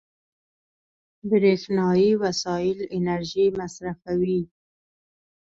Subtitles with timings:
[1.29, 4.41] برېښنایي وسایل انرژي مصرفوي.